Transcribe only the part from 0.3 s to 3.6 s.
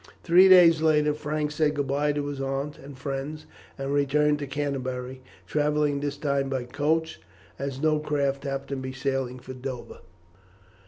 days later Frank said good bye to his aunt and friends,